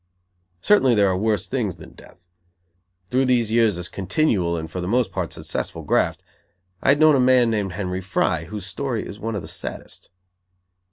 Certainly 0.61 0.95
there 0.95 1.09
are 1.09 1.15
worse 1.15 1.45
things 1.47 1.75
than 1.75 1.91
death. 1.91 2.27
Through 3.11 3.25
these 3.25 3.49
three 3.49 3.57
years 3.57 3.77
of 3.77 3.91
continual 3.91 4.57
and 4.57 4.65
for 4.67 4.81
the 4.81 4.87
most 4.87 5.11
part 5.11 5.31
successful 5.31 5.83
graft, 5.83 6.23
I 6.81 6.89
had 6.89 6.99
known 6.99 7.15
a 7.15 7.19
man 7.19 7.51
named 7.51 7.73
Henry 7.73 8.01
Fry 8.01 8.45
whose 8.45 8.65
story 8.65 9.05
is 9.05 9.19
one 9.19 9.35
of 9.35 9.43
the 9.43 9.47
saddest. 9.47 10.09